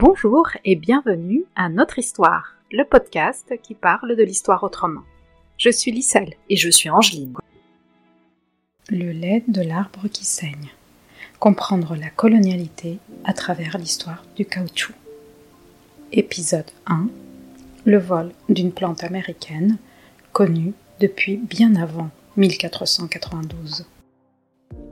Bonjour 0.00 0.48
et 0.64 0.76
bienvenue 0.76 1.44
à 1.56 1.68
Notre 1.68 1.98
Histoire, 1.98 2.54
le 2.72 2.84
podcast 2.84 3.52
qui 3.62 3.74
parle 3.74 4.16
de 4.16 4.22
l'histoire 4.22 4.64
autrement. 4.64 5.02
Je 5.58 5.68
suis 5.68 5.92
Lisselle. 5.92 6.32
Et 6.48 6.56
je 6.56 6.70
suis 6.70 6.88
Angeline. 6.88 7.34
Le 8.88 9.12
lait 9.12 9.44
de 9.46 9.60
l'arbre 9.60 10.08
qui 10.08 10.24
saigne. 10.24 10.70
Comprendre 11.38 11.96
la 11.96 12.08
colonialité 12.08 12.96
à 13.24 13.34
travers 13.34 13.76
l'histoire 13.76 14.24
du 14.36 14.46
caoutchouc. 14.46 14.94
Épisode 16.12 16.70
1. 16.86 17.08
Le 17.84 17.98
vol 17.98 18.32
d'une 18.48 18.72
plante 18.72 19.04
américaine 19.04 19.76
connue 20.32 20.72
depuis 20.98 21.36
bien 21.36 21.76
avant 21.76 22.08
1492. 22.38 23.84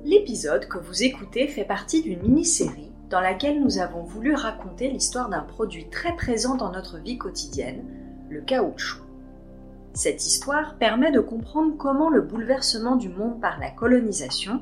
L'épisode 0.04 0.68
que 0.68 0.76
vous 0.76 1.02
écoutez 1.02 1.48
fait 1.48 1.64
partie 1.64 2.02
d'une 2.02 2.20
mini-série 2.20 2.90
dans 3.10 3.20
laquelle 3.20 3.62
nous 3.62 3.78
avons 3.78 4.02
voulu 4.02 4.34
raconter 4.34 4.90
l'histoire 4.90 5.28
d'un 5.28 5.40
produit 5.40 5.88
très 5.88 6.14
présent 6.14 6.56
dans 6.56 6.70
notre 6.70 6.98
vie 6.98 7.16
quotidienne, 7.16 7.84
le 8.28 8.42
caoutchouc. 8.42 9.02
Cette 9.94 10.26
histoire 10.26 10.76
permet 10.76 11.10
de 11.10 11.20
comprendre 11.20 11.76
comment 11.78 12.10
le 12.10 12.20
bouleversement 12.20 12.96
du 12.96 13.08
monde 13.08 13.40
par 13.40 13.58
la 13.58 13.70
colonisation, 13.70 14.60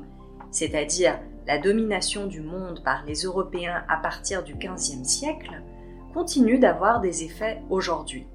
c'est-à-dire 0.51 1.19
la 1.45 1.57
domination 1.57 2.27
du 2.27 2.41
monde 2.41 2.81
par 2.83 3.03
les 3.05 3.23
Européens 3.23 3.83
à 3.89 3.97
partir 3.97 4.43
du 4.43 4.55
XVe 4.55 5.03
siècle, 5.03 5.61
continue 6.13 6.57
d'avoir 6.57 7.01
des 7.01 7.23
effets 7.23 7.61
aujourd'hui. 7.69 8.25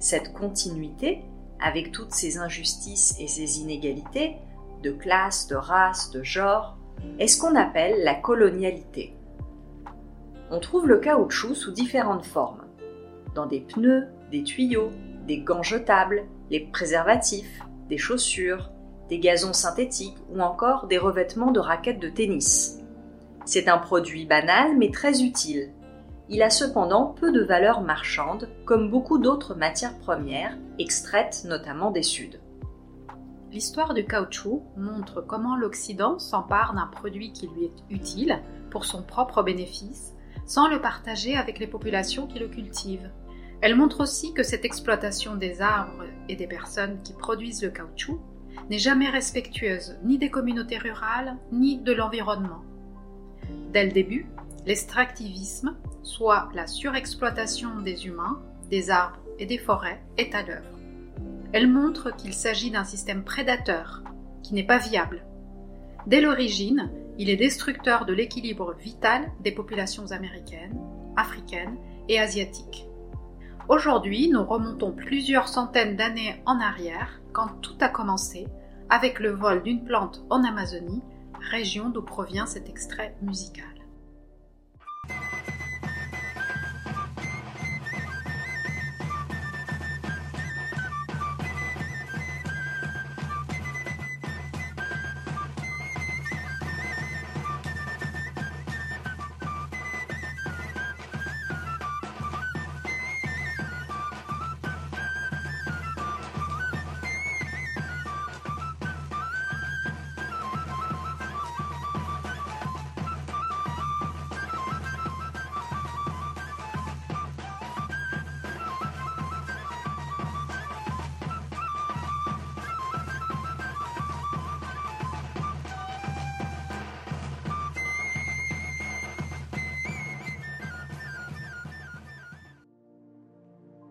Cette 0.00 0.32
continuité, 0.32 1.22
avec 1.60 1.92
toutes 1.92 2.12
ses 2.12 2.38
injustices 2.38 3.14
et 3.20 3.28
ses 3.28 3.60
inégalités, 3.60 4.36
de 4.82 4.90
classe, 4.90 5.46
de 5.46 5.56
race, 5.56 6.10
de 6.10 6.22
genre, 6.22 6.76
est 7.18 7.28
ce 7.28 7.40
qu'on 7.40 7.54
appelle 7.54 8.02
la 8.02 8.14
colonialité 8.14 9.14
on 10.50 10.58
trouve 10.58 10.88
le 10.88 10.98
caoutchouc 10.98 11.54
sous 11.54 11.70
différentes 11.70 12.26
formes. 12.26 12.64
Dans 13.34 13.46
des 13.46 13.60
pneus, 13.60 14.08
des 14.30 14.42
tuyaux, 14.42 14.90
des 15.26 15.38
gants 15.38 15.62
jetables, 15.62 16.24
les 16.50 16.60
préservatifs, 16.60 17.60
des 17.88 17.98
chaussures, 17.98 18.70
des 19.08 19.20
gazons 19.20 19.52
synthétiques 19.52 20.18
ou 20.30 20.40
encore 20.40 20.86
des 20.88 20.98
revêtements 20.98 21.52
de 21.52 21.60
raquettes 21.60 22.00
de 22.00 22.08
tennis. 22.08 22.78
C'est 23.44 23.68
un 23.68 23.78
produit 23.78 24.26
banal 24.26 24.76
mais 24.76 24.90
très 24.90 25.22
utile. 25.22 25.72
Il 26.28 26.42
a 26.42 26.50
cependant 26.50 27.06
peu 27.06 27.32
de 27.32 27.42
valeur 27.42 27.80
marchande 27.80 28.48
comme 28.64 28.90
beaucoup 28.90 29.18
d'autres 29.18 29.54
matières 29.54 29.98
premières, 29.98 30.56
extraites 30.78 31.44
notamment 31.44 31.90
des 31.90 32.02
Suds. 32.02 32.40
L'histoire 33.52 33.94
du 33.94 34.04
caoutchouc 34.04 34.62
montre 34.76 35.22
comment 35.22 35.56
l'Occident 35.56 36.20
s'empare 36.20 36.74
d'un 36.74 36.86
produit 36.86 37.32
qui 37.32 37.48
lui 37.48 37.64
est 37.64 37.94
utile 37.94 38.40
pour 38.70 38.84
son 38.84 39.02
propre 39.02 39.42
bénéfice 39.42 40.14
sans 40.50 40.68
le 40.68 40.80
partager 40.80 41.36
avec 41.36 41.60
les 41.60 41.68
populations 41.68 42.26
qui 42.26 42.40
le 42.40 42.48
cultivent. 42.48 43.08
Elle 43.60 43.76
montre 43.76 44.00
aussi 44.00 44.34
que 44.34 44.42
cette 44.42 44.64
exploitation 44.64 45.36
des 45.36 45.62
arbres 45.62 46.02
et 46.28 46.34
des 46.34 46.48
personnes 46.48 47.00
qui 47.04 47.12
produisent 47.12 47.62
le 47.62 47.70
caoutchouc 47.70 48.20
n'est 48.68 48.80
jamais 48.80 49.08
respectueuse 49.08 49.96
ni 50.02 50.18
des 50.18 50.28
communautés 50.28 50.78
rurales 50.78 51.36
ni 51.52 51.78
de 51.78 51.92
l'environnement. 51.92 52.64
Dès 53.72 53.84
le 53.84 53.92
début, 53.92 54.26
l'extractivisme, 54.66 55.76
soit 56.02 56.48
la 56.52 56.66
surexploitation 56.66 57.78
des 57.82 58.08
humains, 58.08 58.42
des 58.72 58.90
arbres 58.90 59.20
et 59.38 59.46
des 59.46 59.58
forêts, 59.58 60.02
est 60.18 60.34
à 60.34 60.42
l'œuvre. 60.42 60.80
Elle 61.52 61.68
montre 61.68 62.10
qu'il 62.16 62.34
s'agit 62.34 62.72
d'un 62.72 62.82
système 62.82 63.22
prédateur 63.22 64.02
qui 64.42 64.54
n'est 64.54 64.66
pas 64.66 64.78
viable. 64.78 65.22
Dès 66.08 66.20
l'origine, 66.20 66.90
il 67.18 67.30
est 67.30 67.36
destructeur 67.36 68.06
de 68.06 68.12
l'équilibre 68.12 68.74
vital 68.74 69.30
des 69.40 69.52
populations 69.52 70.10
américaines, 70.12 70.78
africaines 71.16 71.76
et 72.08 72.18
asiatiques. 72.18 72.86
Aujourd'hui, 73.68 74.28
nous 74.28 74.44
remontons 74.44 74.92
plusieurs 74.92 75.48
centaines 75.48 75.96
d'années 75.96 76.42
en 76.46 76.58
arrière 76.58 77.20
quand 77.32 77.60
tout 77.60 77.76
a 77.80 77.88
commencé 77.88 78.46
avec 78.88 79.20
le 79.20 79.30
vol 79.30 79.62
d'une 79.62 79.84
plante 79.84 80.24
en 80.30 80.42
Amazonie, 80.42 81.02
région 81.50 81.88
d'où 81.88 82.02
provient 82.02 82.46
cet 82.46 82.68
extrait 82.68 83.14
musical. 83.22 83.79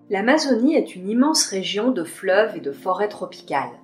L'Amazonie 0.09 0.74
est 0.74 0.96
une 0.96 1.08
immense 1.08 1.46
région 1.46 1.92
de 1.92 2.03
fleuves 2.03 2.58
et 2.58 2.62
de 2.62 2.72
forêts 2.72 3.09
tropicales. 3.09 3.78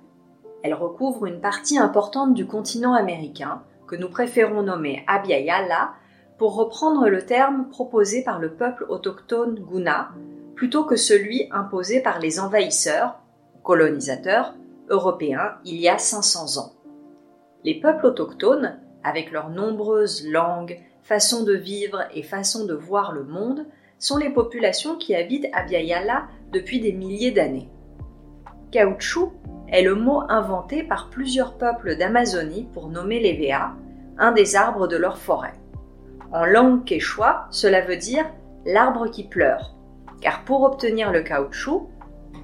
Elle 0.64 0.74
recouvre 0.74 1.26
une 1.26 1.40
partie 1.40 1.78
importante 1.78 2.34
du 2.34 2.46
continent 2.46 2.94
américain, 2.94 3.62
que 3.86 3.94
nous 3.94 4.10
préférons 4.10 4.62
nommer 4.62 5.04
Abya 5.06 5.94
pour 6.36 6.56
reprendre 6.56 7.08
le 7.08 7.24
terme 7.24 7.68
proposé 7.68 8.24
par 8.24 8.40
le 8.40 8.54
peuple 8.54 8.86
autochtone 8.88 9.54
Guna, 9.54 10.10
plutôt 10.56 10.84
que 10.84 10.96
celui 10.96 11.46
imposé 11.52 12.00
par 12.00 12.18
les 12.18 12.40
envahisseurs, 12.40 13.20
colonisateurs, 13.62 14.54
européens 14.88 15.58
il 15.64 15.76
y 15.76 15.88
a 15.88 15.98
500 15.98 16.60
ans. 16.60 16.72
Les 17.62 17.78
peuples 17.78 18.06
autochtones, 18.06 18.80
avec 19.04 19.30
leurs 19.30 19.50
nombreuses 19.50 20.26
langues, 20.26 20.80
façons 21.04 21.44
de 21.44 21.54
vivre 21.54 22.02
et 22.12 22.24
façons 22.24 22.66
de 22.66 22.74
voir 22.74 23.12
le 23.12 23.22
monde, 23.22 23.64
sont 23.98 24.16
les 24.16 24.30
populations 24.30 24.96
qui 24.96 25.14
habitent 25.14 25.48
Abya 25.52 26.26
depuis 26.52 26.80
des 26.80 26.92
milliers 26.92 27.30
d'années. 27.30 27.68
Caoutchouc 28.70 29.32
est 29.68 29.82
le 29.82 29.94
mot 29.94 30.22
inventé 30.28 30.82
par 30.82 31.10
plusieurs 31.10 31.56
peuples 31.56 31.96
d'Amazonie 31.96 32.68
pour 32.72 32.88
nommer 32.88 33.20
les 33.20 33.34
Véas, 33.34 33.72
un 34.18 34.32
des 34.32 34.56
arbres 34.56 34.86
de 34.86 34.96
leur 34.96 35.18
forêt. 35.18 35.54
En 36.32 36.44
langue 36.44 36.84
quechua, 36.84 37.46
cela 37.50 37.80
veut 37.80 37.96
dire 37.96 38.26
l'arbre 38.64 39.08
qui 39.08 39.24
pleure, 39.24 39.74
car 40.20 40.44
pour 40.44 40.62
obtenir 40.62 41.12
le 41.12 41.22
caoutchouc, 41.22 41.88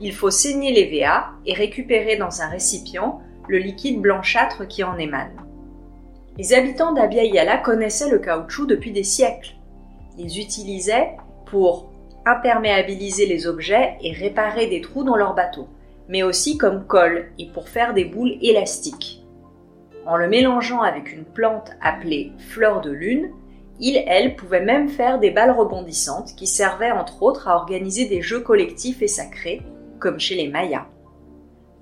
il 0.00 0.14
faut 0.14 0.30
saigner 0.30 0.72
les 0.72 0.86
Véas 0.86 1.26
et 1.46 1.54
récupérer 1.54 2.16
dans 2.16 2.42
un 2.42 2.48
récipient 2.48 3.20
le 3.48 3.58
liquide 3.58 4.00
blanchâtre 4.00 4.66
qui 4.66 4.84
en 4.84 4.96
émane. 4.96 5.36
Les 6.38 6.54
habitants 6.54 6.92
d'Abya 6.92 7.58
connaissaient 7.58 8.10
le 8.10 8.18
caoutchouc 8.18 8.66
depuis 8.66 8.92
des 8.92 9.04
siècles. 9.04 9.54
Ils 10.18 10.40
utilisaient 10.40 11.16
pour 11.52 11.92
imperméabiliser 12.24 13.26
les 13.26 13.46
objets 13.46 13.98
et 14.00 14.12
réparer 14.12 14.68
des 14.68 14.80
trous 14.80 15.04
dans 15.04 15.16
leur 15.16 15.34
bateau, 15.34 15.68
mais 16.08 16.22
aussi 16.22 16.56
comme 16.56 16.86
colle 16.86 17.26
et 17.38 17.50
pour 17.50 17.68
faire 17.68 17.92
des 17.92 18.06
boules 18.06 18.38
élastiques. 18.40 19.22
En 20.06 20.16
le 20.16 20.28
mélangeant 20.28 20.80
avec 20.80 21.12
une 21.12 21.26
plante 21.26 21.72
appelée 21.82 22.32
fleur 22.38 22.80
de 22.80 22.90
lune, 22.90 23.30
il, 23.80 24.02
elle, 24.06 24.34
pouvait 24.34 24.64
même 24.64 24.88
faire 24.88 25.18
des 25.18 25.30
balles 25.30 25.50
rebondissantes 25.50 26.34
qui 26.36 26.46
servaient 26.46 26.90
entre 26.90 27.22
autres 27.22 27.48
à 27.48 27.56
organiser 27.56 28.06
des 28.06 28.22
jeux 28.22 28.40
collectifs 28.40 29.02
et 29.02 29.08
sacrés, 29.08 29.60
comme 29.98 30.18
chez 30.18 30.36
les 30.36 30.48
Mayas. 30.48 30.86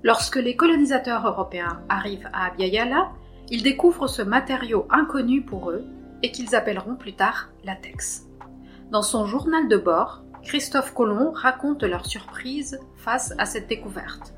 Lorsque 0.03 0.35
les 0.35 0.57
colonisateurs 0.57 1.25
européens 1.25 1.81
arrivent 1.87 2.29
à 2.33 2.47
Abiyala, 2.47 3.11
ils 3.49 3.63
découvrent 3.63 4.07
ce 4.07 4.21
matériau 4.21 4.85
inconnu 4.89 5.41
pour 5.41 5.71
eux 5.71 5.85
et 6.23 6.31
qu'ils 6.31 6.55
appelleront 6.55 6.95
plus 6.95 7.13
tard 7.13 7.49
latex. 7.63 8.30
Dans 8.91 9.03
son 9.03 9.25
journal 9.25 9.69
de 9.69 9.77
bord, 9.77 10.21
Christophe 10.43 10.93
Colomb 10.93 11.31
raconte 11.31 11.81
leur 11.83 12.05
surprise 12.05 12.77
face 12.97 13.33
à 13.37 13.45
cette 13.45 13.69
découverte. 13.69 14.33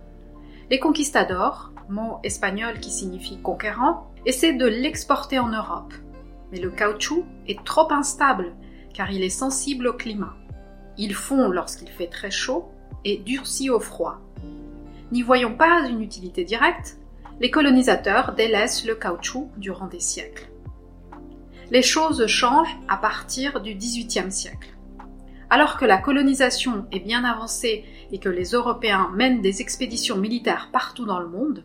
Les 0.70 0.78
conquistadors, 0.78 1.72
mot 1.90 2.20
espagnol 2.24 2.80
qui 2.80 2.92
signifie 2.92 3.42
conquérant, 3.42 4.12
essaient 4.28 4.54
de 4.54 4.68
l'exporter 4.68 5.40
en 5.40 5.50
Europe. 5.50 5.92
Mais 6.52 6.60
le 6.60 6.70
caoutchouc 6.70 7.26
est 7.48 7.64
trop 7.64 7.92
instable 7.92 8.54
car 8.94 9.10
il 9.10 9.24
est 9.24 9.30
sensible 9.30 9.88
au 9.88 9.94
climat. 9.94 10.36
Il 11.00 11.16
fond 11.16 11.50
lorsqu'il 11.50 11.90
fait 11.90 12.06
très 12.06 12.30
chaud 12.30 12.70
et 13.06 13.18
durcit 13.18 13.72
au 13.72 13.80
froid. 13.80 14.20
N'y 15.12 15.24
voyant 15.24 15.56
pas 15.56 15.88
une 15.88 16.04
utilité 16.04 16.44
directe, 16.44 17.00
les 17.40 17.50
colonisateurs 17.50 18.34
délaissent 18.34 18.86
le 18.86 18.94
caoutchouc 18.94 19.50
durant 19.58 19.88
des 19.88 20.00
siècles 20.00 20.53
les 21.72 21.82
choses 21.82 22.26
changent 22.28 22.78
à 22.88 22.98
partir 22.98 23.62
du 23.62 23.76
XVIIIe 23.76 24.32
siècle. 24.32 24.76
Alors 25.50 25.78
que 25.78 25.86
la 25.86 25.98
colonisation 25.98 26.88
est 26.92 27.00
bien 27.00 27.24
avancée 27.24 27.86
et 28.12 28.20
que 28.20 28.30
les 28.30 28.52
Européens 28.52 29.12
mènent 29.14 29.42
des 29.42 29.62
expéditions 29.62 30.18
militaires 30.18 30.70
partout 30.72 31.06
dans 31.06 31.20
le 31.20 31.28
monde, 31.28 31.64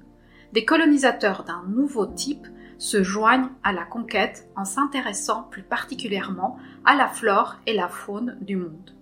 des 0.53 0.65
colonisateurs 0.65 1.45
d'un 1.45 1.65
nouveau 1.69 2.07
type 2.07 2.47
se 2.79 3.03
joignent 3.03 3.51
à 3.65 3.73
la 3.73 3.85
conquête 3.85 4.49
en 4.57 4.65
s'intéressant 4.65 5.43
plus 5.51 5.63
particulièrement 5.63 6.59
à 6.85 6.95
la 6.95 7.09
flore 7.09 7.57
et 7.67 7.75
la 7.75 7.89
faune 7.89 8.39
du 8.41 8.57
monde. 8.57 8.95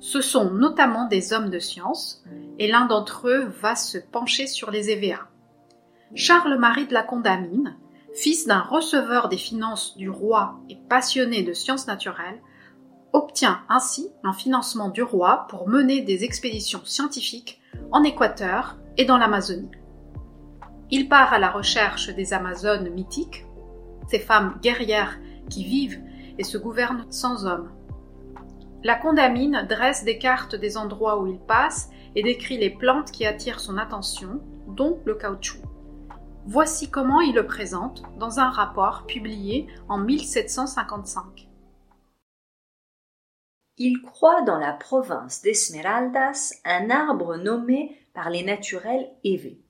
Ce 0.00 0.20
sont 0.20 0.50
notamment 0.50 1.06
des 1.06 1.32
hommes 1.32 1.50
de 1.50 1.58
science, 1.58 2.24
et 2.58 2.68
l'un 2.68 2.86
d'entre 2.86 3.28
eux 3.28 3.52
va 3.60 3.74
se 3.74 3.98
pencher 3.98 4.46
sur 4.46 4.70
les 4.70 4.90
EVA. 4.90 5.28
Charles-Marie 6.14 6.86
de 6.86 6.94
la 6.94 7.02
Condamine, 7.02 7.76
fils 8.14 8.46
d'un 8.46 8.60
receveur 8.60 9.28
des 9.28 9.36
finances 9.36 9.96
du 9.96 10.10
roi 10.10 10.60
et 10.68 10.76
passionné 10.88 11.42
de 11.42 11.52
sciences 11.52 11.86
naturelles, 11.86 12.40
obtient 13.12 13.60
ainsi 13.68 14.10
un 14.22 14.32
financement 14.32 14.88
du 14.88 15.02
roi 15.02 15.46
pour 15.48 15.68
mener 15.68 16.02
des 16.02 16.24
expéditions 16.24 16.82
scientifiques 16.84 17.60
en 17.92 18.02
Équateur 18.02 18.76
et 18.96 19.04
dans 19.04 19.18
l'Amazonie. 19.18 19.70
Il 20.90 21.08
part 21.08 21.32
à 21.32 21.38
la 21.38 21.50
recherche 21.50 22.08
des 22.10 22.32
Amazones 22.32 22.90
mythiques, 22.90 23.46
ces 24.08 24.18
femmes 24.18 24.58
guerrières 24.62 25.18
qui 25.50 25.64
vivent 25.64 26.00
et 26.38 26.44
se 26.44 26.58
gouvernent 26.58 27.06
sans 27.10 27.46
hommes. 27.46 27.70
La 28.84 28.94
condamine 28.94 29.66
dresse 29.68 30.04
des 30.04 30.18
cartes 30.18 30.54
des 30.54 30.76
endroits 30.76 31.20
où 31.20 31.26
il 31.26 31.38
passe 31.38 31.90
et 32.14 32.22
décrit 32.22 32.58
les 32.58 32.70
plantes 32.70 33.10
qui 33.10 33.26
attirent 33.26 33.60
son 33.60 33.76
attention, 33.76 34.40
dont 34.68 35.00
le 35.04 35.14
caoutchouc. 35.14 35.67
Voici 36.50 36.88
comment 36.88 37.20
il 37.20 37.34
le 37.34 37.46
présente 37.46 38.02
dans 38.16 38.40
un 38.40 38.48
rapport 38.48 39.04
publié 39.04 39.66
en 39.86 39.98
1755. 39.98 41.46
Il 43.76 44.00
croit 44.00 44.40
dans 44.40 44.56
la 44.56 44.72
province 44.72 45.42
d'Esmeraldas 45.42 46.54
un 46.64 46.88
arbre 46.88 47.36
nommé 47.36 47.98
par 48.14 48.30
les 48.30 48.42
naturels 48.42 49.10
Évé. 49.24 49.60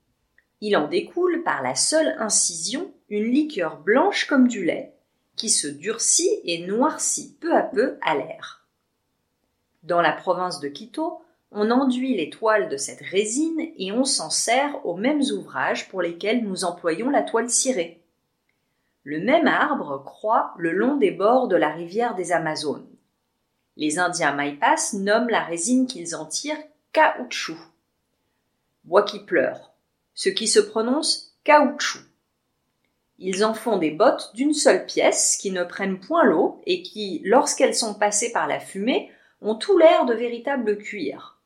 Il 0.61 0.77
en 0.77 0.87
découle 0.87 1.43
par 1.43 1.63
la 1.63 1.75
seule 1.75 2.15
incision 2.21 2.95
une 3.09 3.25
liqueur 3.25 3.79
blanche 3.79 4.29
comme 4.29 4.47
du 4.47 4.65
lait, 4.65 4.95
qui 5.35 5.51
se 5.51 5.67
durcit 5.67 6.31
et 6.45 6.65
noircit 6.65 7.37
peu 7.41 7.57
à 7.57 7.63
peu 7.63 7.99
à 8.03 8.15
l'air. 8.15 8.69
Dans 9.83 10.01
la 10.01 10.13
province 10.13 10.61
de 10.61 10.69
Quito, 10.69 11.23
on 11.51 11.71
enduit 11.71 12.15
les 12.15 12.31
toiles 12.31 12.69
de 12.69 12.77
cette 12.77 13.01
résine 13.01 13.71
et 13.79 13.91
on 13.91 14.05
s'en 14.05 14.31
sert 14.31 14.85
aux 14.85 14.97
mêmes 14.97 15.23
ouvrages 15.33 15.89
pour 15.89 16.03
lesquels 16.03 16.45
nous 16.45 16.65
employons 16.65 17.11
la 17.11 17.23
toile 17.23 17.49
cirée. 17.49 18.03
Le 19.03 19.21
même 19.21 19.47
arbre 19.47 20.03
croît 20.05 20.53
le 20.59 20.73
long 20.73 20.97
des 20.97 21.11
bords 21.11 21.49
de 21.49 21.57
la 21.57 21.71
rivière 21.71 22.15
des 22.15 22.33
Amazones. 22.33 22.87
Les 23.77 23.99
Indiens 23.99 24.35
Maipas 24.35 24.93
nomment 24.93 25.31
la 25.31 25.43
résine 25.43 25.87
qu'ils 25.87 26.15
en 26.15 26.27
tirent 26.27 26.63
caoutchouc. 26.93 27.59
Bois 28.85 29.05
qui 29.05 29.21
pleure, 29.21 29.73
ce 30.15 30.29
qui 30.29 30.49
se 30.49 30.61
prononce 30.61 31.35
caoutchouc. 31.45 32.05
Ils 33.19 33.45
en 33.45 33.55
font 33.55 33.79
des 33.79 33.91
bottes 33.91 34.31
d'une 34.35 34.53
seule 34.53 34.85
pièce 34.85 35.37
qui 35.41 35.51
ne 35.51 35.65
prennent 35.65 35.99
point 35.99 36.25
l'eau 36.25 36.61
et 36.67 36.83
qui, 36.83 37.21
lorsqu'elles 37.25 37.75
sont 37.75 37.95
passées 37.95 38.33
par 38.33 38.47
la 38.47 38.61
fumée, 38.61 39.11
ont 39.41 39.55
tout 39.55 39.79
l'air 39.79 40.05
de 40.05 40.15
véritables 40.15 40.77
cuirs. 40.79 41.38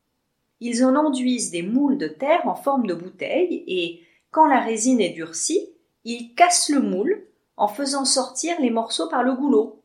Ils 0.63 0.85
en 0.85 0.97
enduisent 0.97 1.51
des 1.51 1.63
moules 1.63 1.99
de 1.99 2.09
terre 2.09 2.47
en 2.47 2.55
forme 2.55 2.87
de 2.87 2.95
bouteille 2.95 3.65
et, 3.67 4.01
quand 4.31 4.47
la 4.47 4.61
résine 4.61 5.01
est 5.01 5.11
durcie, 5.11 5.69
ils 6.05 6.35
cassent 6.35 6.71
le 6.71 6.81
moule 6.81 7.27
en 7.57 7.69
faisant 7.69 8.05
sortir 8.05 8.59
les 8.61 8.71
morceaux 8.71 9.09
par 9.09 9.23
le 9.23 9.35
goulot. 9.35 9.83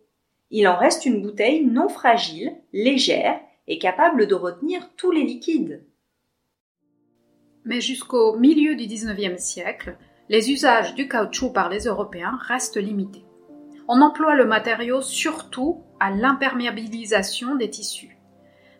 Il 0.51 0.67
en 0.67 0.77
reste 0.77 1.05
une 1.05 1.21
bouteille 1.21 1.65
non 1.65 1.89
fragile, 1.89 2.55
légère 2.71 3.39
et 3.67 3.79
capable 3.79 4.27
de 4.27 4.35
retenir 4.35 4.89
tous 4.95 5.11
les 5.11 5.23
liquides 5.23 5.83
mais 7.67 7.81
jusqu'au 7.81 8.37
milieu 8.37 8.75
du 8.75 8.87
XIXe 8.87 9.41
siècle, 9.43 9.97
les 10.29 10.51
usages 10.51 10.95
du 10.95 11.09
caoutchouc 11.09 11.51
par 11.51 11.69
les 11.69 11.83
Européens 11.83 12.39
restent 12.47 12.77
limités. 12.77 13.25
On 13.89 14.01
emploie 14.01 14.35
le 14.35 14.45
matériau 14.45 15.01
surtout 15.01 15.83
à 15.99 16.09
l'imperméabilisation 16.09 17.55
des 17.55 17.69
tissus. 17.69 18.16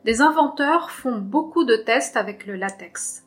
Inventeurs 0.09 0.89
font 0.89 1.17
beaucoup 1.17 1.65
de 1.65 1.75
tests 1.75 2.15
avec 2.15 2.47
le 2.47 2.55
latex. 2.55 3.25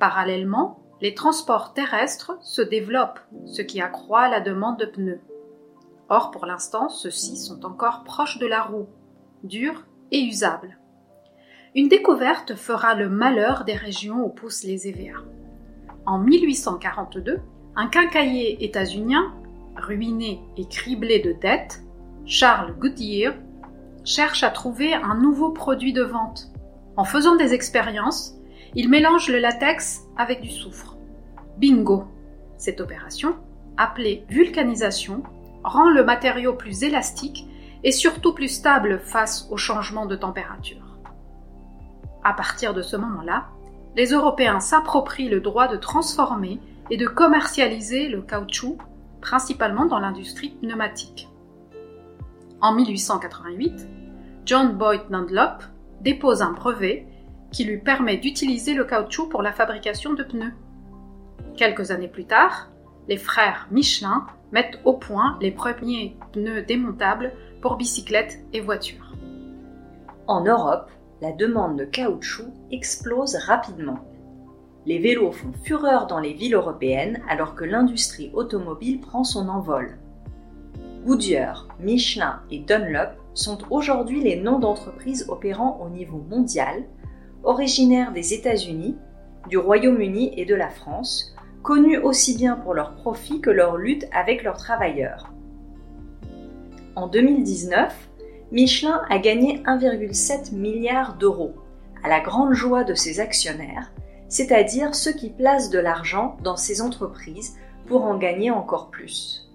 Parallèlement, 0.00 0.80
les 1.00 1.14
transports 1.14 1.72
terrestres 1.72 2.36
se 2.42 2.62
développent, 2.62 3.20
ce 3.46 3.62
qui 3.62 3.80
accroît 3.80 4.28
la 4.28 4.40
demande 4.40 4.78
de 4.80 4.86
pneus. 4.86 5.20
Or, 6.08 6.32
pour 6.32 6.46
l'instant, 6.46 6.88
ceux-ci 6.88 7.36
sont 7.36 7.64
encore 7.64 8.02
proches 8.02 8.38
de 8.38 8.46
la 8.46 8.62
roue, 8.62 8.88
durs 9.44 9.86
et 10.10 10.20
usables. 10.20 10.78
Une 11.76 11.88
découverte 11.88 12.56
fera 12.56 12.96
le 12.96 13.08
malheur 13.08 13.64
des 13.64 13.76
régions 13.76 14.24
où 14.24 14.30
poussent 14.30 14.64
les 14.64 14.88
EVA. 14.88 15.20
En 16.06 16.18
1842, 16.18 17.38
un 17.76 17.86
quincaillier 17.86 18.56
états-unien, 18.60 19.32
ruiné 19.76 20.40
et 20.56 20.66
criblé 20.66 21.20
de 21.20 21.32
dettes, 21.40 21.82
Charles 22.26 22.74
Goodyear, 22.76 23.34
cherche 24.04 24.42
à 24.42 24.50
trouver 24.50 24.94
un 24.94 25.14
nouveau 25.14 25.50
produit 25.50 25.92
de 25.92 26.02
vente. 26.02 26.48
En 26.96 27.04
faisant 27.04 27.36
des 27.36 27.54
expériences, 27.54 28.34
il 28.74 28.88
mélange 28.88 29.28
le 29.28 29.38
latex 29.38 30.02
avec 30.16 30.40
du 30.40 30.50
soufre. 30.50 30.96
Bingo 31.58 32.04
Cette 32.56 32.80
opération, 32.80 33.36
appelée 33.76 34.24
vulcanisation, 34.28 35.22
rend 35.64 35.90
le 35.90 36.04
matériau 36.04 36.54
plus 36.54 36.82
élastique 36.82 37.46
et 37.82 37.92
surtout 37.92 38.34
plus 38.34 38.48
stable 38.48 39.00
face 39.00 39.48
aux 39.50 39.56
changements 39.56 40.06
de 40.06 40.16
température. 40.16 40.98
À 42.22 42.34
partir 42.34 42.74
de 42.74 42.82
ce 42.82 42.96
moment-là, 42.96 43.46
les 43.96 44.10
Européens 44.12 44.60
s'approprient 44.60 45.28
le 45.28 45.40
droit 45.40 45.68
de 45.68 45.76
transformer 45.76 46.60
et 46.90 46.96
de 46.96 47.06
commercialiser 47.06 48.08
le 48.08 48.20
caoutchouc, 48.20 48.76
principalement 49.20 49.86
dans 49.86 49.98
l'industrie 49.98 50.50
pneumatique. 50.60 51.29
En 52.62 52.74
1888, 52.74 53.88
John 54.44 54.76
Boyd 54.76 55.02
Dunlop 55.08 55.62
dépose 56.02 56.42
un 56.42 56.52
brevet 56.52 57.06
qui 57.50 57.64
lui 57.64 57.78
permet 57.78 58.18
d'utiliser 58.18 58.74
le 58.74 58.84
caoutchouc 58.84 59.30
pour 59.30 59.40
la 59.40 59.52
fabrication 59.52 60.12
de 60.12 60.22
pneus. 60.22 60.52
Quelques 61.56 61.90
années 61.90 62.08
plus 62.08 62.26
tard, 62.26 62.70
les 63.08 63.16
frères 63.16 63.66
Michelin 63.70 64.26
mettent 64.52 64.78
au 64.84 64.92
point 64.92 65.38
les 65.40 65.50
premiers 65.50 66.18
pneus 66.32 66.62
démontables 66.62 67.32
pour 67.62 67.76
bicyclettes 67.76 68.38
et 68.52 68.60
voitures. 68.60 69.14
En 70.26 70.44
Europe, 70.44 70.90
la 71.22 71.32
demande 71.32 71.78
de 71.78 71.84
caoutchouc 71.86 72.52
explose 72.70 73.36
rapidement. 73.36 74.00
Les 74.84 74.98
vélos 74.98 75.32
font 75.32 75.52
fureur 75.64 76.06
dans 76.06 76.20
les 76.20 76.34
villes 76.34 76.54
européennes 76.54 77.22
alors 77.26 77.54
que 77.54 77.64
l'industrie 77.64 78.30
automobile 78.34 79.00
prend 79.00 79.24
son 79.24 79.48
envol. 79.48 79.98
Goodyear, 81.04 81.66
Michelin 81.80 82.42
et 82.50 82.58
Dunlop 82.58 83.12
sont 83.32 83.58
aujourd'hui 83.70 84.20
les 84.20 84.36
noms 84.36 84.58
d'entreprises 84.58 85.24
opérant 85.30 85.80
au 85.82 85.88
niveau 85.88 86.22
mondial, 86.28 86.84
originaires 87.42 88.12
des 88.12 88.34
États-Unis, 88.34 88.96
du 89.48 89.56
Royaume-Uni 89.56 90.34
et 90.36 90.44
de 90.44 90.54
la 90.54 90.68
France, 90.68 91.34
connus 91.62 91.96
aussi 91.96 92.36
bien 92.36 92.56
pour 92.56 92.74
leurs 92.74 92.94
profits 92.96 93.40
que 93.40 93.48
leur 93.48 93.78
lutte 93.78 94.06
avec 94.12 94.42
leurs 94.42 94.58
travailleurs. 94.58 95.32
En 96.96 97.06
2019, 97.06 97.94
Michelin 98.52 99.00
a 99.08 99.18
gagné 99.18 99.62
1,7 99.62 100.54
milliard 100.54 101.16
d'euros, 101.16 101.54
à 102.04 102.10
la 102.10 102.20
grande 102.20 102.52
joie 102.52 102.84
de 102.84 102.94
ses 102.94 103.20
actionnaires, 103.20 103.90
c'est-à-dire 104.28 104.94
ceux 104.94 105.12
qui 105.12 105.30
placent 105.30 105.70
de 105.70 105.78
l'argent 105.78 106.36
dans 106.44 106.56
ces 106.56 106.82
entreprises 106.82 107.56
pour 107.86 108.04
en 108.04 108.18
gagner 108.18 108.50
encore 108.50 108.90
plus. 108.90 109.49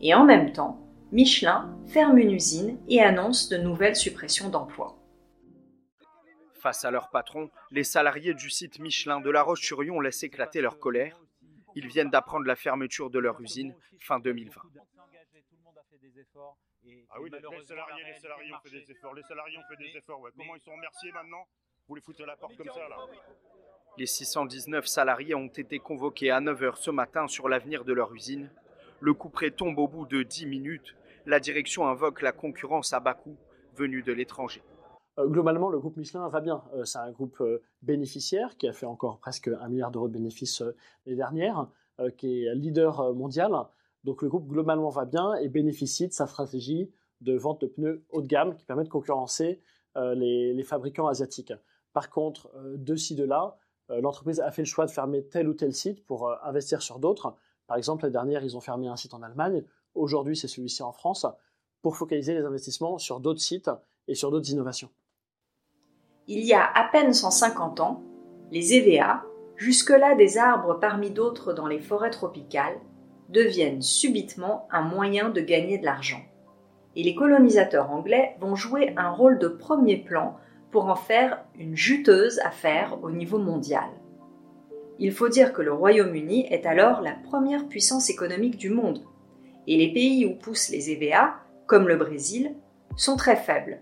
Et 0.00 0.14
en 0.14 0.24
même 0.24 0.52
temps, 0.52 0.80
Michelin 1.10 1.76
ferme 1.88 2.18
une 2.18 2.32
usine 2.32 2.78
et 2.88 3.02
annonce 3.02 3.48
de 3.48 3.56
nouvelles 3.56 3.96
suppressions 3.96 4.48
d'emplois. 4.48 4.96
Face 6.54 6.84
à 6.84 6.90
leur 6.90 7.10
patron, 7.10 7.50
les 7.70 7.84
salariés 7.84 8.34
du 8.34 8.50
site 8.50 8.78
Michelin 8.78 9.20
de 9.20 9.30
La 9.30 9.42
Roche-sur-Yon 9.42 10.00
laissent 10.00 10.22
éclater 10.22 10.60
leur 10.60 10.78
colère. 10.78 11.20
Ils 11.74 11.86
viennent 11.86 12.10
d'apprendre 12.10 12.46
la 12.46 12.56
fermeture 12.56 13.10
de 13.10 13.18
leur 13.18 13.40
usine 13.40 13.74
fin 14.00 14.18
2020. 14.18 14.60
Ah 17.10 17.20
oui, 17.20 17.30
les 17.30 17.40
salariés, 17.64 18.04
les 18.06 18.20
salariés 18.20 18.52
ont 18.52 18.60
fait 18.62 18.70
des 18.70 18.90
efforts. 18.90 19.14
Les 19.14 19.22
salariés 19.22 19.58
ont 19.58 19.68
fait 19.68 19.76
des 19.76 19.96
efforts. 19.96 20.20
Comment 20.36 20.54
ils 20.56 20.60
sont 20.60 20.72
remerciés 20.72 21.12
maintenant? 21.12 21.46
Vous 21.88 21.94
les 21.94 22.00
foutez 22.02 22.22
à 22.22 22.26
la 22.26 22.36
porte 22.36 22.56
comme 22.56 22.68
ça, 22.68 22.88
là 22.88 22.96
Les 23.96 24.06
619 24.06 24.86
salariés 24.86 25.34
ont 25.34 25.48
été 25.48 25.78
convoqués 25.78 26.30
à 26.30 26.40
9h 26.40 26.76
ce 26.76 26.90
matin 26.90 27.28
sur 27.28 27.48
l'avenir 27.48 27.84
de 27.84 27.92
leur 27.92 28.14
usine. 28.14 28.50
Le 29.00 29.14
coup 29.14 29.28
près 29.28 29.52
tombe 29.52 29.78
au 29.78 29.86
bout 29.86 30.06
de 30.06 30.22
10 30.24 30.46
minutes. 30.46 30.96
La 31.24 31.38
direction 31.38 31.86
invoque 31.86 32.20
la 32.20 32.32
concurrence 32.32 32.92
à 32.92 33.00
bas 33.00 33.14
coût 33.14 33.36
venue 33.76 34.02
de 34.02 34.12
l'étranger. 34.12 34.62
Euh, 35.18 35.26
globalement, 35.26 35.68
le 35.68 35.78
groupe 35.78 35.96
Michelin 35.96 36.28
va 36.28 36.40
bien. 36.40 36.62
Euh, 36.74 36.84
c'est 36.84 36.98
un 36.98 37.10
groupe 37.12 37.40
euh, 37.40 37.62
bénéficiaire 37.82 38.56
qui 38.56 38.66
a 38.66 38.72
fait 38.72 38.86
encore 38.86 39.18
presque 39.18 39.48
un 39.48 39.68
milliard 39.68 39.92
d'euros 39.92 40.08
de 40.08 40.14
bénéfices 40.14 40.62
l'année 41.06 41.16
dernière, 41.16 41.68
qui 42.16 42.44
est 42.44 42.54
leader 42.54 43.12
mondial. 43.14 43.52
Donc 44.04 44.22
le 44.22 44.28
groupe 44.28 44.46
globalement 44.46 44.88
va 44.88 45.04
bien 45.04 45.34
et 45.34 45.48
bénéficie 45.48 46.06
de 46.06 46.12
sa 46.12 46.28
stratégie 46.28 46.92
de 47.20 47.36
vente 47.36 47.60
de 47.62 47.66
pneus 47.66 48.04
haut 48.10 48.22
de 48.22 48.28
gamme 48.28 48.54
qui 48.54 48.64
permet 48.64 48.84
de 48.84 48.88
concurrencer 48.88 49.60
les, 49.96 50.62
fabricants 50.62 51.08
asiatiques. 51.08 51.52
Par 51.92 52.08
contre, 52.08 52.52
de 52.76 52.94
ci, 52.94 53.16
de 53.16 53.24
là, 53.24 53.58
l'entreprise 53.88 54.38
a 54.38 54.52
fait 54.52 54.62
le 54.62 54.66
choix 54.66 54.86
de 54.86 54.92
fermer 54.92 55.24
tel 55.24 55.48
ou 55.48 55.54
tel 55.54 55.74
site 55.74 56.06
pour 56.06 56.32
investir 56.44 56.82
sur 56.82 57.00
d'autres. 57.00 57.34
Par 57.68 57.76
exemple, 57.76 58.04
la 58.04 58.10
dernière, 58.10 58.42
ils 58.42 58.56
ont 58.56 58.60
fermé 58.60 58.88
un 58.88 58.96
site 58.96 59.14
en 59.14 59.22
Allemagne. 59.22 59.62
Aujourd'hui, 59.94 60.36
c'est 60.36 60.48
celui-ci 60.48 60.82
en 60.82 60.92
France 60.92 61.26
pour 61.82 61.96
focaliser 61.96 62.34
les 62.34 62.44
investissements 62.44 62.98
sur 62.98 63.20
d'autres 63.20 63.40
sites 63.40 63.70
et 64.08 64.14
sur 64.14 64.30
d'autres 64.30 64.50
innovations. 64.50 64.88
Il 66.26 66.44
y 66.44 66.54
a 66.54 66.64
à 66.64 66.88
peine 66.90 67.12
150 67.12 67.80
ans, 67.80 68.02
les 68.50 68.74
EVA, 68.74 69.22
jusque-là 69.56 70.14
des 70.14 70.38
arbres 70.38 70.78
parmi 70.80 71.10
d'autres 71.10 71.52
dans 71.52 71.66
les 71.66 71.78
forêts 71.78 72.10
tropicales, 72.10 72.80
deviennent 73.28 73.82
subitement 73.82 74.66
un 74.70 74.82
moyen 74.82 75.28
de 75.28 75.42
gagner 75.42 75.78
de 75.78 75.84
l'argent. 75.84 76.22
Et 76.96 77.02
les 77.02 77.14
colonisateurs 77.14 77.90
anglais 77.90 78.36
vont 78.40 78.56
jouer 78.56 78.94
un 78.96 79.10
rôle 79.10 79.38
de 79.38 79.48
premier 79.48 79.98
plan 79.98 80.36
pour 80.70 80.86
en 80.86 80.96
faire 80.96 81.44
une 81.58 81.76
juteuse 81.76 82.38
affaire 82.40 82.98
au 83.02 83.10
niveau 83.10 83.38
mondial. 83.38 83.88
Il 85.00 85.12
faut 85.12 85.28
dire 85.28 85.52
que 85.52 85.62
le 85.62 85.72
Royaume-Uni 85.72 86.46
est 86.50 86.66
alors 86.66 87.00
la 87.00 87.12
première 87.12 87.68
puissance 87.68 88.10
économique 88.10 88.56
du 88.56 88.70
monde, 88.70 89.04
et 89.66 89.76
les 89.76 89.92
pays 89.92 90.26
où 90.26 90.34
poussent 90.34 90.70
les 90.70 90.90
EVA, 90.90 91.36
comme 91.66 91.86
le 91.86 91.96
Brésil, 91.96 92.54
sont 92.96 93.16
très 93.16 93.36
faibles, 93.36 93.80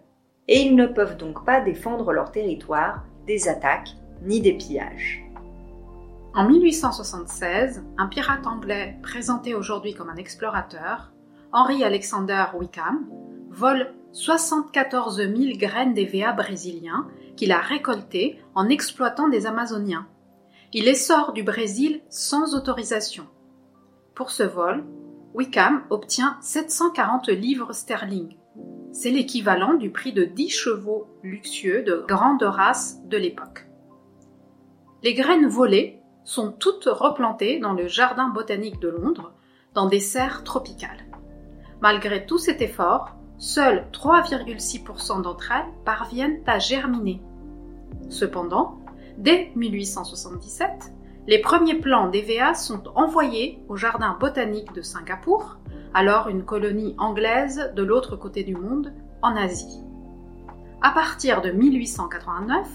et 0.49 0.61
ils 0.61 0.77
ne 0.77 0.87
peuvent 0.87 1.17
donc 1.17 1.45
pas 1.45 1.61
défendre 1.61 2.13
leur 2.13 2.33
territoire 2.33 3.05
des 3.27 3.49
attaques 3.49 3.91
ni 4.23 4.41
des 4.41 4.53
pillages. 4.53 5.23
En 6.35 6.47
1876, 6.47 7.83
un 7.97 8.07
pirate 8.09 8.47
anglais 8.47 8.97
présenté 9.03 9.55
aujourd'hui 9.55 9.95
comme 9.95 10.11
un 10.11 10.17
explorateur, 10.17 11.13
Henry 11.53 11.83
Alexander 11.83 12.45
Wickham, 12.55 13.07
vole 13.49 13.95
74 14.13 15.17
000 15.17 15.35
graines 15.57 15.95
d'EVA 15.95 16.33
brésiliens 16.33 17.07
qu'il 17.37 17.53
a 17.53 17.61
récoltées 17.61 18.39
en 18.55 18.69
exploitant 18.69 19.29
des 19.29 19.47
Amazoniens. 19.47 20.07
Il 20.73 20.85
les 20.85 20.95
sort 20.95 21.33
du 21.33 21.43
Brésil 21.43 22.01
sans 22.09 22.55
autorisation. 22.55 23.27
Pour 24.15 24.31
ce 24.31 24.43
vol, 24.43 24.85
Wickham 25.35 25.85
obtient 25.91 26.39
740 26.41 27.29
livres 27.29 27.73
sterling. 27.73 28.37
C'est 28.91 29.11
l'équivalent 29.11 29.75
du 29.75 29.91
prix 29.91 30.13
de 30.13 30.25
10 30.25 30.49
chevaux 30.49 31.07
luxueux 31.23 31.83
de 31.83 32.05
grande 32.09 32.43
race 32.43 33.01
de 33.05 33.17
l'époque. 33.17 33.67
Les 35.03 35.15
graines 35.15 35.47
volées 35.47 36.01
sont 36.25 36.51
toutes 36.51 36.89
replantées 36.91 37.61
dans 37.61 37.75
le 37.75 37.87
Jardin 37.87 38.29
botanique 38.29 38.81
de 38.81 38.89
Londres, 38.89 39.35
dans 39.75 39.87
des 39.87 40.01
serres 40.01 40.43
tropicales. 40.43 41.07
Malgré 41.81 42.27
tout 42.27 42.39
cet 42.39 42.61
effort, 42.61 43.15
seules 43.39 43.87
3,6% 43.93 45.23
d'entre 45.23 45.53
elles 45.53 45.73
parviennent 45.85 46.43
à 46.47 46.59
germiner. 46.59 47.21
Cependant, 48.09 48.81
dès 49.19 49.51
1877, 49.57 50.93
les 51.27 51.41
premiers 51.41 51.75
plants 51.75 52.09
d'EVA 52.09 52.55
sont 52.55 52.83
envoyés 52.95 53.59
au 53.69 53.77
Jardin 53.77 54.17
botanique 54.19 54.73
de 54.73 54.83
Singapour, 54.83 55.57
alors 55.93 56.29
une 56.29 56.45
colonie 56.45 56.95
anglaise 56.99 57.73
de 57.75 57.83
l'autre 57.83 58.17
côté 58.17 58.45
du 58.45 58.55
monde, 58.55 58.93
en 59.23 59.35
Asie. 59.37 59.83
À 60.83 60.91
partir 60.91 61.41
de 61.41 61.51
1889, 61.51 62.69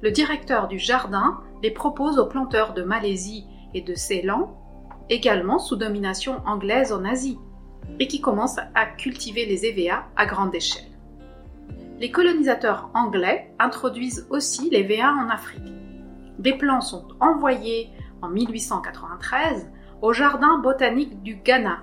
le 0.00 0.10
directeur 0.10 0.66
du 0.66 0.78
jardin 0.78 1.40
les 1.62 1.70
propose 1.70 2.18
aux 2.18 2.26
planteurs 2.26 2.74
de 2.74 2.82
Malaisie 2.82 3.46
et 3.74 3.80
de 3.80 3.94
Ceylan, 3.94 4.56
également 5.08 5.58
sous 5.58 5.76
domination 5.76 6.42
anglaise 6.46 6.92
en 6.92 7.04
Asie, 7.04 7.38
et 8.00 8.08
qui 8.08 8.20
commencent 8.20 8.60
à 8.74 8.86
cultiver 8.86 9.46
les 9.46 9.66
EVA 9.66 10.04
à 10.16 10.26
grande 10.26 10.54
échelle. 10.54 10.93
Les 12.04 12.10
colonisateurs 12.10 12.90
anglais 12.92 13.50
introduisent 13.58 14.26
aussi 14.28 14.68
les 14.68 14.80
EVA 14.80 15.10
en 15.10 15.30
Afrique. 15.30 15.72
Des 16.38 16.52
plants 16.52 16.82
sont 16.82 17.08
envoyés 17.18 17.88
en 18.20 18.28
1893 18.28 19.70
au 20.02 20.12
jardin 20.12 20.58
botanique 20.58 21.22
du 21.22 21.36
Ghana, 21.36 21.78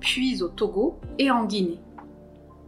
puis 0.00 0.42
au 0.42 0.48
Togo 0.48 0.98
et 1.18 1.30
en 1.30 1.44
Guinée. 1.44 1.82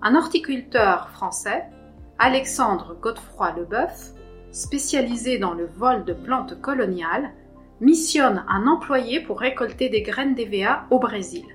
Un 0.02 0.16
horticulteur 0.16 1.08
français, 1.08 1.70
Alexandre 2.18 2.94
Godefroy 3.00 3.52
Leboeuf, 3.52 4.12
spécialisé 4.50 5.38
dans 5.38 5.54
le 5.54 5.64
vol 5.64 6.04
de 6.04 6.12
plantes 6.12 6.60
coloniales, 6.60 7.32
missionne 7.80 8.44
un 8.48 8.66
employé 8.66 9.20
pour 9.20 9.40
récolter 9.40 9.88
des 9.88 10.02
graines 10.02 10.34
d'EVA 10.34 10.84
au 10.90 10.98
Brésil. 10.98 11.46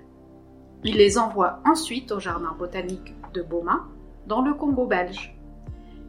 Il 0.83 0.97
les 0.97 1.19
envoie 1.19 1.59
ensuite 1.63 2.11
au 2.11 2.19
jardin 2.19 2.55
botanique 2.57 3.13
de 3.35 3.43
Boma, 3.43 3.85
dans 4.25 4.41
le 4.41 4.55
Congo 4.55 4.87
belge. 4.87 5.32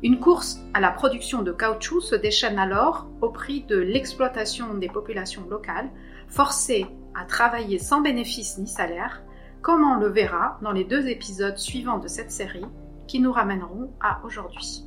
Une 0.04 0.20
course 0.20 0.60
à 0.74 0.80
la 0.80 0.90
production 0.90 1.40
de 1.40 1.50
caoutchouc 1.50 2.02
se 2.02 2.14
déchaîne 2.14 2.58
alors 2.58 3.06
au 3.22 3.30
prix 3.30 3.62
de 3.62 3.78
l'exploitation 3.78 4.74
des 4.74 4.88
populations 4.88 5.48
locales, 5.48 5.88
forcées 6.28 6.84
à 7.18 7.24
travailler 7.24 7.78
sans 7.78 8.02
bénéfice 8.02 8.58
ni 8.58 8.66
salaire, 8.66 9.22
comme 9.62 9.82
on 9.82 9.96
le 9.98 10.08
verra 10.08 10.58
dans 10.60 10.72
les 10.72 10.84
deux 10.84 11.08
épisodes 11.08 11.56
suivants 11.56 11.96
de 11.96 12.06
cette 12.06 12.30
série 12.30 12.66
qui 13.06 13.18
nous 13.18 13.32
ramèneront 13.32 13.92
à 13.98 14.20
aujourd'hui. 14.26 14.84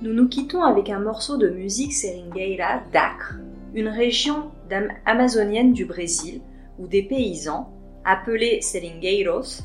Nous 0.00 0.14
nous 0.14 0.26
quittons 0.26 0.62
avec 0.62 0.88
un 0.88 1.00
morceau 1.00 1.36
de 1.36 1.50
musique 1.50 1.92
seringueira 1.92 2.80
d'Acre, 2.94 3.34
une 3.74 3.88
région 3.88 4.52
amazonienne 5.04 5.74
du 5.74 5.84
Brésil 5.84 6.40
où 6.78 6.86
des 6.86 7.02
paysans, 7.02 7.70
appelés 8.06 8.62
seringueiros, 8.62 9.60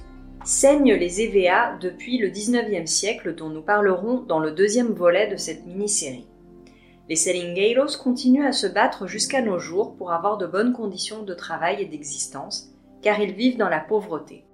saignent 0.48 0.94
les 0.94 1.22
EVA 1.22 1.78
depuis 1.82 2.18
le 2.18 2.30
19e 2.30 2.86
siècle 2.86 3.36
dont 3.36 3.50
nous 3.50 3.62
parlerons 3.62 4.22
dans 4.22 4.40
le 4.40 4.52
deuxième 4.52 4.94
volet 4.94 5.30
de 5.30 5.36
cette 5.36 5.66
mini-série. 5.66 6.26
Les 7.10 7.18
seringueiros 7.18 7.98
continuent 8.02 8.48
à 8.48 8.54
se 8.54 8.66
battre 8.66 9.08
jusqu'à 9.08 9.42
nos 9.42 9.60
jours 9.60 9.98
pour 9.98 10.14
avoir 10.14 10.38
de 10.38 10.48
bonnes 10.48 10.72
conditions 10.72 11.24
de 11.24 11.34
travail 11.34 11.82
et 11.82 11.86
d'existence, 11.86 12.70
car 13.02 13.20
ils 13.20 13.34
vivent 13.34 13.58
dans 13.58 13.68
la 13.68 13.82
pauvreté. 13.82 14.46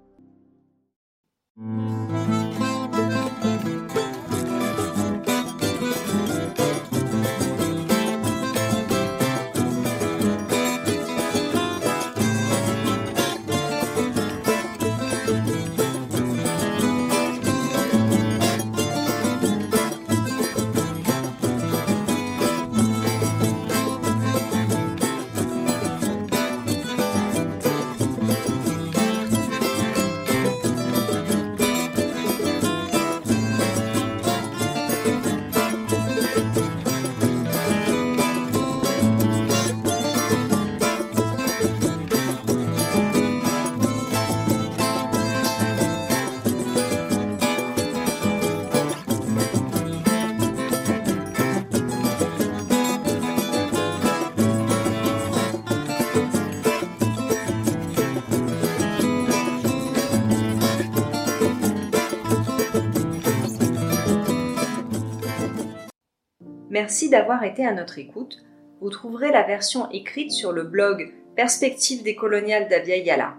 Merci 66.74 67.08
d'avoir 67.08 67.44
été 67.44 67.64
à 67.64 67.72
notre 67.72 68.00
écoute. 68.00 68.44
Vous 68.80 68.90
trouverez 68.90 69.30
la 69.30 69.44
version 69.44 69.88
écrite 69.92 70.32
sur 70.32 70.50
le 70.50 70.64
blog 70.64 71.12
Perspectives 71.36 72.02
décoloniales 72.02 72.68
d'Abia 72.68 72.96
Yala. 72.96 73.34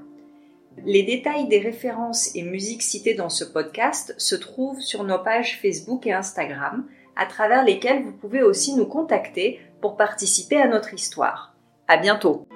Les 0.85 1.03
détails 1.03 1.49
des 1.49 1.59
références 1.59 2.33
et 2.33 2.43
musiques 2.43 2.81
citées 2.81 3.13
dans 3.13 3.27
ce 3.27 3.43
podcast 3.43 4.15
se 4.17 4.35
trouvent 4.35 4.79
sur 4.79 5.03
nos 5.03 5.19
pages 5.19 5.59
Facebook 5.61 6.07
et 6.07 6.13
Instagram, 6.13 6.85
à 7.17 7.25
travers 7.25 7.65
lesquelles 7.65 8.03
vous 8.03 8.13
pouvez 8.13 8.41
aussi 8.41 8.73
nous 8.73 8.85
contacter 8.85 9.59
pour 9.81 9.97
participer 9.97 10.55
à 10.55 10.69
notre 10.69 10.93
histoire. 10.93 11.53
À 11.89 11.97
bientôt! 11.97 12.47